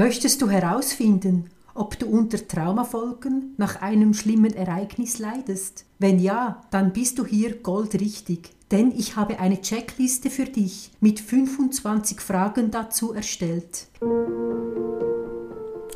[0.00, 5.84] Möchtest du herausfinden, ob du unter Traumafolgen nach einem schlimmen Ereignis leidest?
[5.98, 11.20] Wenn ja, dann bist du hier goldrichtig, denn ich habe eine Checkliste für dich mit
[11.20, 13.88] 25 Fragen dazu erstellt.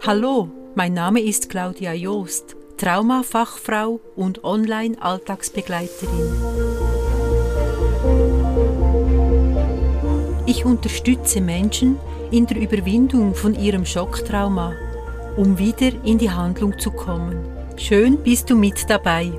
[0.06, 6.30] Hallo, mein Name ist Claudia Joost, Traumafachfrau und Online-Alltagsbegleiterin.
[10.44, 11.96] Ich unterstütze Menschen
[12.34, 14.74] in der Überwindung von ihrem Schocktrauma,
[15.36, 17.46] um wieder in die Handlung zu kommen.
[17.76, 19.30] Schön bist du mit dabei.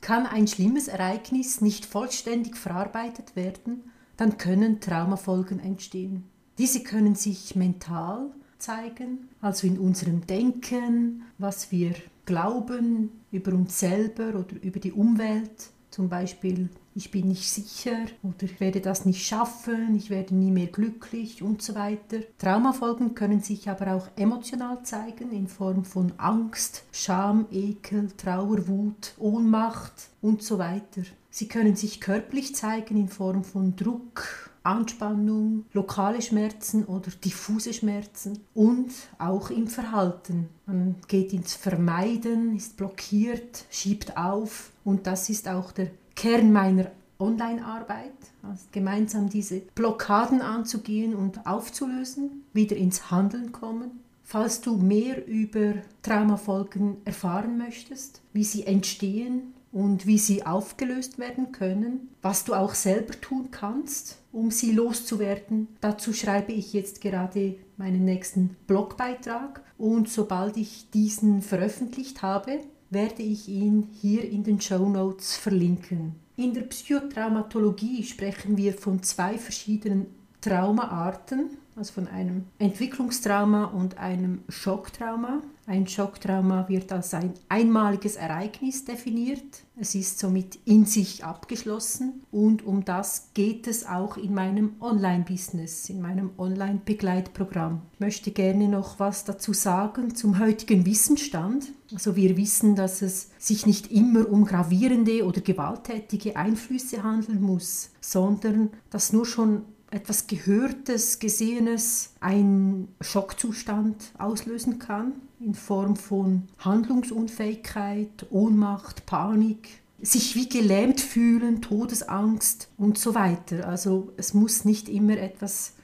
[0.00, 6.24] Kann ein schlimmes Ereignis nicht vollständig verarbeitet werden, dann können Traumafolgen entstehen.
[6.56, 11.92] Diese können sich mental zeigen, also in unserem Denken, was wir
[12.26, 15.70] glauben über uns selber oder über die Umwelt.
[15.90, 20.52] Zum Beispiel, ich bin nicht sicher oder ich werde das nicht schaffen, ich werde nie
[20.52, 22.18] mehr glücklich und so weiter.
[22.38, 29.14] Traumafolgen können sich aber auch emotional zeigen in Form von Angst, Scham, Ekel, Trauer, Wut,
[29.18, 31.02] Ohnmacht und so weiter.
[31.30, 38.40] Sie können sich körperlich zeigen in Form von Druck, Anspannung, lokale Schmerzen oder diffuse Schmerzen
[38.54, 40.48] und auch im Verhalten.
[40.66, 46.90] Man geht ins Vermeiden, ist blockiert, schiebt auf und das ist auch der Kern meiner
[47.18, 54.00] Online-Arbeit, also gemeinsam diese Blockaden anzugehen und aufzulösen, wieder ins Handeln kommen.
[54.24, 61.52] Falls du mehr über Traumafolgen erfahren möchtest, wie sie entstehen, und wie sie aufgelöst werden
[61.52, 65.68] können, was du auch selber tun kannst, um sie loszuwerden.
[65.80, 72.60] Dazu schreibe ich jetzt gerade meinen nächsten Blogbeitrag und sobald ich diesen veröffentlicht habe,
[72.90, 76.16] werde ich ihn hier in den Show Notes verlinken.
[76.36, 80.06] In der Psychotraumatologie sprechen wir von zwei verschiedenen
[80.40, 85.42] Traumaarten, also von einem Entwicklungstrauma und einem Schocktrauma.
[85.70, 89.62] Ein Schocktrauma wird als ein einmaliges Ereignis definiert.
[89.76, 95.88] Es ist somit in sich abgeschlossen und um das geht es auch in meinem Online-Business,
[95.88, 97.82] in meinem Online-Begleitprogramm.
[97.92, 101.68] Ich möchte gerne noch was dazu sagen zum heutigen Wissensstand.
[101.92, 107.90] Also wir wissen, dass es sich nicht immer um gravierende oder gewalttätige Einflüsse handeln muss,
[108.00, 118.26] sondern dass nur schon etwas Gehörtes, Gesehenes einen Schockzustand auslösen kann in Form von Handlungsunfähigkeit,
[118.30, 123.66] Ohnmacht, Panik, sich wie gelähmt fühlen, Todesangst und so weiter.
[123.68, 125.74] Also es muss nicht immer etwas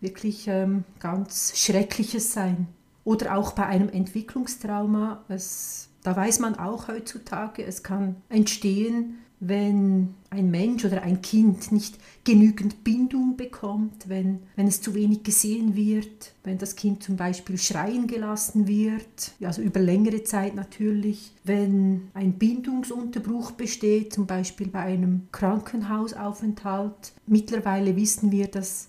[0.00, 2.66] wirklich ähm, ganz Schreckliches sein.
[3.04, 10.14] Oder auch bei einem Entwicklungstrauma, es, da weiß man auch heutzutage, es kann entstehen wenn
[10.30, 15.74] ein Mensch oder ein Kind nicht genügend Bindung bekommt, wenn, wenn es zu wenig gesehen
[15.74, 22.02] wird, wenn das Kind zum Beispiel schreien gelassen wird, also über längere Zeit natürlich, wenn
[22.14, 27.12] ein Bindungsunterbruch besteht, zum Beispiel bei einem Krankenhausaufenthalt.
[27.26, 28.86] Mittlerweile wissen wir, dass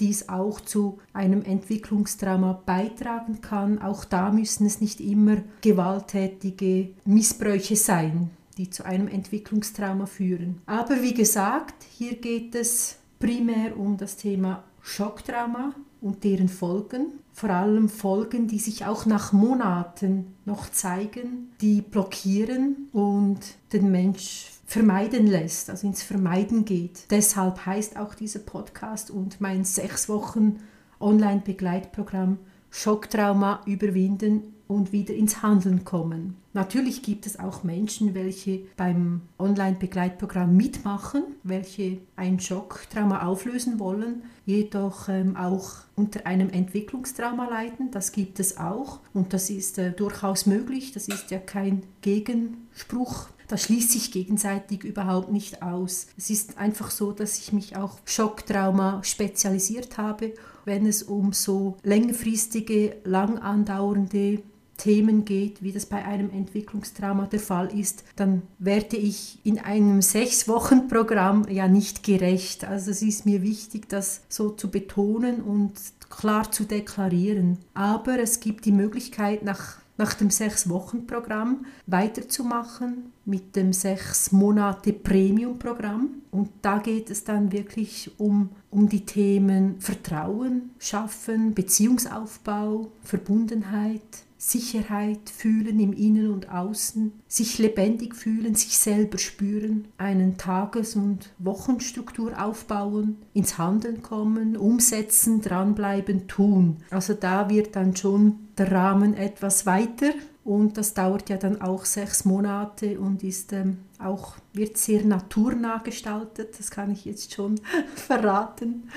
[0.00, 3.78] dies auch zu einem Entwicklungstrauma beitragen kann.
[3.80, 10.60] Auch da müssen es nicht immer gewalttätige Missbräuche sein die zu einem Entwicklungstrauma führen.
[10.66, 17.50] Aber wie gesagt, hier geht es primär um das Thema Schocktrauma und deren Folgen, vor
[17.50, 23.40] allem Folgen, die sich auch nach Monaten noch zeigen, die blockieren und
[23.72, 27.10] den Mensch vermeiden lässt, also ins Vermeiden geht.
[27.10, 30.58] Deshalb heißt auch dieser Podcast und mein sechs Wochen
[31.00, 32.38] Online-Begleitprogramm
[32.70, 36.36] Schocktrauma überwinden und wieder ins Handeln kommen.
[36.52, 45.08] Natürlich gibt es auch Menschen, welche beim Online-Begleitprogramm mitmachen, welche ein Schocktrauma auflösen wollen, jedoch
[45.08, 47.90] ähm, auch unter einem Entwicklungstrauma leiden.
[47.90, 50.92] Das gibt es auch und das ist äh, durchaus möglich.
[50.92, 56.08] Das ist ja kein Gegenspruch das schließt sich gegenseitig überhaupt nicht aus.
[56.18, 60.34] Es ist einfach so, dass ich mich auch Schocktrauma spezialisiert habe,
[60.66, 64.42] wenn es um so längerfristige, lang andauernde
[64.78, 70.00] Themen geht, wie das bei einem Entwicklungstrauma der Fall ist, dann werde ich in einem
[70.00, 72.64] sechs Wochen Programm ja nicht gerecht.
[72.64, 75.74] Also es ist mir wichtig, das so zu betonen und
[76.08, 77.58] klar zu deklarieren.
[77.74, 86.22] Aber es gibt die Möglichkeit, nach nach dem Sechs-Wochen-Programm weiterzumachen mit dem sechs Monate Premium-Programm.
[86.30, 94.00] Und da geht es dann wirklich um, um die Themen Vertrauen schaffen, Beziehungsaufbau, Verbundenheit,
[94.38, 101.30] Sicherheit fühlen im Innen und Außen, sich lebendig fühlen, sich selber spüren, einen Tages- und
[101.38, 106.76] Wochenstruktur aufbauen, ins Handeln kommen, umsetzen, dranbleiben, tun.
[106.90, 110.12] Also da wird dann schon der Rahmen etwas weiter
[110.48, 115.76] und das dauert ja dann auch sechs Monate und ist ähm, auch, wird sehr naturnah
[115.84, 117.60] gestaltet, das kann ich jetzt schon
[117.94, 118.88] verraten.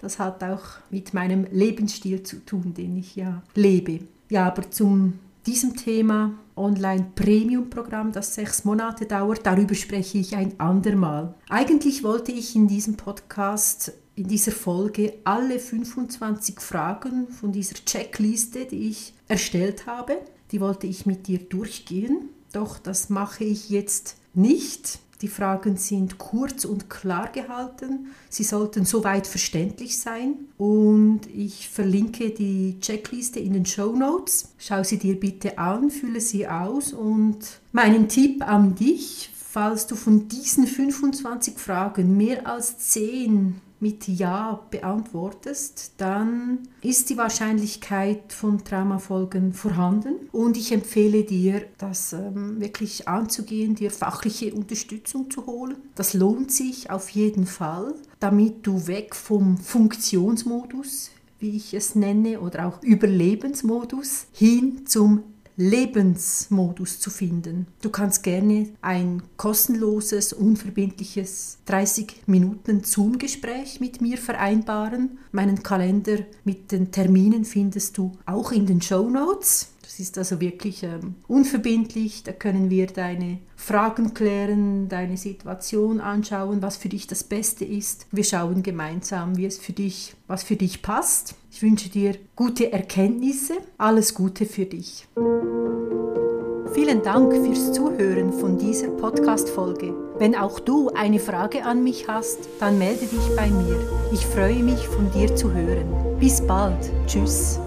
[0.00, 4.00] Das hat auch mit meinem Lebensstil zu tun, den ich ja lebe.
[4.28, 11.36] Ja, aber zum diesem Thema Online-Premium-Programm, das sechs Monate dauert, darüber spreche ich ein andermal.
[11.48, 18.66] Eigentlich wollte ich in diesem Podcast, in dieser Folge, alle 25 Fragen von dieser Checkliste,
[18.66, 20.18] die ich erstellt habe,
[20.50, 22.30] die wollte ich mit dir durchgehen.
[22.52, 24.98] Doch das mache ich jetzt nicht.
[25.20, 28.08] Die Fragen sind kurz und klar gehalten.
[28.28, 30.34] Sie sollten soweit verständlich sein.
[30.56, 34.48] Und ich verlinke die Checkliste in den Show Notes.
[34.58, 36.92] Schau sie dir bitte an, fülle sie aus.
[36.92, 37.38] Und
[37.72, 44.66] meinen Tipp an dich, falls du von diesen 25 Fragen mehr als 10 mit Ja
[44.70, 50.28] beantwortest, dann ist die Wahrscheinlichkeit von Traumafolgen vorhanden.
[50.32, 55.76] Und ich empfehle dir, das ähm, wirklich anzugehen, dir fachliche Unterstützung zu holen.
[55.94, 62.40] Das lohnt sich auf jeden Fall, damit du weg vom Funktionsmodus, wie ich es nenne,
[62.40, 65.22] oder auch Überlebensmodus hin zum
[65.60, 67.66] Lebensmodus zu finden.
[67.82, 75.18] Du kannst gerne ein kostenloses, unverbindliches 30 Minuten Zoom-Gespräch mit mir vereinbaren.
[75.32, 79.72] Meinen Kalender mit den Terminen findest du auch in den Show Notes.
[79.88, 82.22] Das ist also wirklich ähm, unverbindlich.
[82.22, 88.06] Da können wir deine Fragen klären, deine Situation anschauen, was für dich das Beste ist.
[88.12, 91.36] Wir schauen gemeinsam, wie es für dich, was für dich passt.
[91.50, 93.54] Ich wünsche dir gute Erkenntnisse.
[93.78, 95.08] Alles Gute für dich.
[96.74, 99.94] Vielen Dank fürs Zuhören von dieser Podcast-Folge.
[100.18, 103.78] Wenn auch du eine Frage an mich hast, dann melde dich bei mir.
[104.12, 106.18] Ich freue mich, von dir zu hören.
[106.20, 106.92] Bis bald.
[107.06, 107.58] Tschüss.